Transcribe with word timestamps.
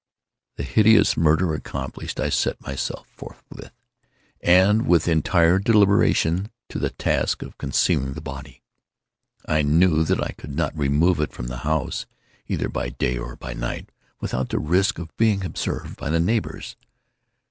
This 0.55 0.69
hideous 0.69 1.15
murder 1.15 1.53
accomplished, 1.53 2.19
I 2.19 2.29
set 2.29 2.59
myself 2.59 3.05
forthwith, 3.15 3.71
and 4.43 4.87
with 4.87 5.07
entire 5.07 5.59
deliberation, 5.59 6.49
to 6.69 6.79
the 6.79 6.89
task 6.89 7.43
of 7.43 7.59
concealing 7.59 8.13
the 8.13 8.19
body. 8.21 8.63
I 9.45 9.61
knew 9.61 10.03
that 10.05 10.19
I 10.19 10.31
could 10.31 10.55
not 10.55 10.75
remove 10.75 11.19
it 11.19 11.31
from 11.33 11.49
the 11.49 11.57
house, 11.57 12.07
either 12.47 12.67
by 12.67 12.89
day 12.89 13.19
or 13.19 13.35
by 13.35 13.53
night, 13.53 13.89
without 14.19 14.49
the 14.49 14.57
risk 14.57 14.97
of 14.97 15.15
being 15.17 15.45
observed 15.45 15.97
by 15.97 16.09
the 16.09 16.19
neighbors. 16.19 16.75